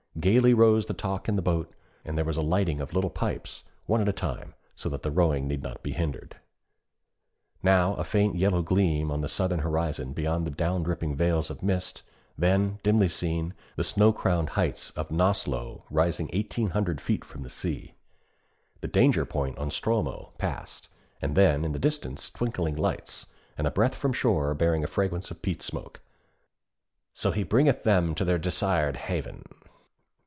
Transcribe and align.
Gayly 0.19 0.53
rose 0.53 0.85
the 0.87 0.93
talk 0.93 1.27
in 1.29 1.35
the 1.37 1.41
boat, 1.41 1.73
and 2.05 2.15
there 2.17 2.25
was 2.25 2.35
a 2.37 2.41
lighting 2.43 2.79
of 2.81 2.93
little 2.93 3.09
pipes, 3.09 3.63
one 3.87 4.01
at 4.01 4.09
a 4.09 4.13
time, 4.13 4.53
so 4.75 4.87
that 4.89 5.01
the 5.03 5.09
rowing 5.09 5.47
need 5.47 5.63
not 5.63 5.81
be 5.81 5.93
hindered. 5.93 6.35
Now 7.63 7.95
a 7.95 8.03
faint 8.03 8.35
yellow 8.35 8.61
gleam 8.61 9.09
on 9.09 9.21
the 9.21 9.29
southern 9.29 9.59
horizon 9.61 10.11
beyond 10.13 10.45
the 10.45 10.51
down 10.51 10.83
dropping 10.83 11.15
veils 11.15 11.49
of 11.49 11.63
mist; 11.63 12.03
then, 12.37 12.79
dimly 12.83 13.07
seen, 13.07 13.53
the 13.77 13.85
snow 13.85 14.11
crowned 14.11 14.49
heights 14.49 14.91
of 14.91 15.09
Naalsö 15.09 15.81
rising 15.89 16.29
eighteen 16.33 16.71
hundred 16.71 16.99
feet 17.01 17.23
from 17.25 17.41
the 17.43 17.49
sea. 17.49 17.95
The 18.81 18.89
danger 18.89 19.25
point 19.25 19.57
on 19.57 19.69
Stromö 19.69 20.37
passed, 20.37 20.87
and 21.21 21.35
then 21.35 21.63
in 21.65 21.71
the 21.71 21.79
distance 21.79 22.29
twinkling 22.29 22.75
lights, 22.75 23.27
and 23.57 23.65
a 23.65 23.71
breath 23.71 23.95
from 23.95 24.11
shore 24.13 24.53
bearing 24.55 24.81
the 24.81 24.87
fragrance 24.87 25.31
of 25.31 25.41
peat 25.41 25.61
smoke. 25.63 26.01
'So 27.13 27.31
he 27.31 27.43
bringeth 27.43 27.83
them 27.83 28.13
to 28.15 28.25
their 28.25 28.37
desired 28.37 28.97
haven.' 28.97 29.45